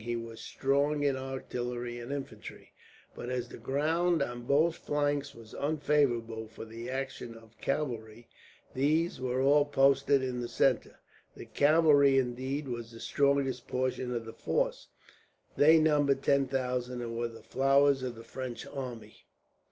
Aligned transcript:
He 0.03 0.15
was 0.15 0.41
strong 0.41 1.03
in 1.03 1.15
artillery 1.15 1.99
and 1.99 2.11
infantry; 2.11 2.73
but 3.13 3.29
as 3.29 3.49
the 3.49 3.59
ground 3.59 4.23
on 4.23 4.45
both 4.47 4.77
flanks 4.77 5.35
was 5.35 5.53
unfavourable 5.53 6.47
for 6.47 6.65
the 6.65 6.89
action 6.89 7.35
of 7.35 7.55
cavalry, 7.61 8.27
these 8.73 9.21
were 9.21 9.41
all 9.41 9.63
posted 9.63 10.23
in 10.23 10.41
the 10.41 10.47
centre. 10.49 10.97
The 11.35 11.45
cavalry, 11.45 12.17
indeed, 12.17 12.67
was 12.67 12.89
the 12.89 12.99
strongest 12.99 13.67
portion 13.67 14.11
of 14.11 14.25
the 14.25 14.33
force. 14.33 14.87
They 15.55 15.77
numbered 15.77 16.23
ten 16.23 16.47
thousand, 16.47 17.01
and 17.03 17.15
were 17.15 17.27
the 17.27 17.43
flower 17.43 17.89
of 17.91 18.15
the 18.15 18.23
French 18.23 18.65
army. 18.65 19.27